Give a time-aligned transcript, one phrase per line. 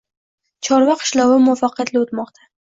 [0.67, 2.49] Chorva qishlovi muvaffaqiyatli o‘tmoqda